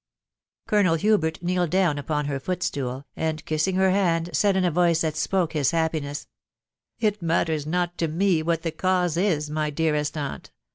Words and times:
* 0.35 0.67
Colonel 0.67 0.95
Hubert 0.95 1.43
kneeled 1.43 1.69
down 1.69 1.99
'upon 1.99 2.27
lier 2.27 2.39
"footstool, 2.39 3.05
and 3.15 3.45
Kiss 3.45 3.67
ing 3.67 3.75
her 3.75 3.91
hand, 3.91 4.31
said, 4.33 4.55
in 4.57 4.65
a 4.65 4.71
voice 4.71 5.01
that 5.01 5.15
spoke 5.15 5.53
his 5.53 5.69
happiness," 5.69 6.25
It 6.99 7.21
matters 7.21 7.67
not 7.67 7.99
to 7.99 8.07
me 8.07 8.41
what 8.41 8.63
the 8.63 8.71
cause 8.71 9.15
is, 9.15 9.51
my 9.51 9.69
dearest 9.69 10.17
aunt. 10.17 10.49